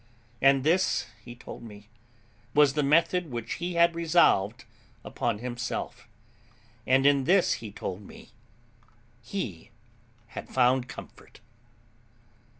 And 0.41 0.63
this, 0.63 1.05
he 1.23 1.35
told 1.35 1.61
me, 1.61 1.87
was 2.55 2.73
the 2.73 2.81
method 2.81 3.29
which 3.29 3.53
he 3.61 3.75
had 3.75 3.93
resolved 3.93 4.65
upon 5.05 5.37
himself; 5.37 6.07
and 6.87 7.05
in 7.05 7.25
this, 7.25 7.53
he 7.61 7.69
told 7.71 8.01
me, 8.01 8.31
he 9.21 9.69
had 10.29 10.49
found 10.49 10.87
comfort. 10.87 11.39